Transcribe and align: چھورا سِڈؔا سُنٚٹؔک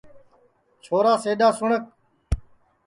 چھورا 0.83 1.13
سِڈؔا 1.23 1.47
سُنٚٹؔک 1.57 1.83